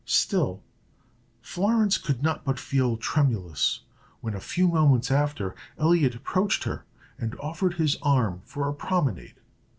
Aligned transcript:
Still, 0.03 0.63
Florence 1.43 1.99
could 1.99 2.23
not 2.23 2.43
but 2.43 2.57
feel 2.57 2.97
tremulous, 2.97 3.81
when, 4.19 4.33
a 4.33 4.39
few 4.39 4.67
moments 4.67 5.11
after, 5.11 5.53
Elliot 5.77 6.15
approached 6.15 6.63
her 6.63 6.85
and 7.19 7.35
offered 7.39 7.75
his 7.75 7.97
arm 8.01 8.41
for 8.43 8.67
a 8.67 8.73
promenade. 8.73 9.35